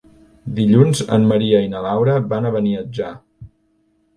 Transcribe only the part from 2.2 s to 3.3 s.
van a Beniatjar.